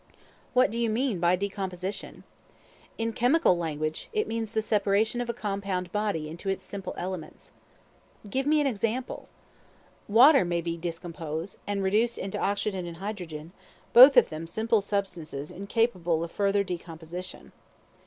What 0.55 0.71
do 0.71 0.79
you 0.79 0.89
mean 0.89 1.19
by 1.19 1.35
decomposition? 1.35 2.23
In 2.97 3.13
chemical 3.13 3.55
language, 3.55 4.09
it 4.13 4.27
means 4.27 4.49
the 4.49 4.63
separation 4.63 5.21
of 5.21 5.29
a 5.29 5.31
compound 5.31 5.91
body 5.91 6.27
into 6.27 6.49
its 6.49 6.63
simple 6.63 6.95
elements. 6.97 7.51
Give 8.27 8.47
me 8.47 8.59
an 8.59 8.65
example. 8.65 9.29
Water 10.07 10.43
may 10.43 10.59
be 10.59 10.75
decomposed, 10.75 11.59
and 11.67 11.83
reduced 11.83 12.17
into 12.17 12.39
oxygen 12.39 12.87
and 12.87 12.97
hydrogen, 12.97 13.51
both 13.93 14.17
of 14.17 14.29
them 14.31 14.47
simple 14.47 14.81
substances 14.81 15.51
incapable 15.51 16.23
of 16.23 16.31
further 16.31 16.63
decomposition. 16.63 17.51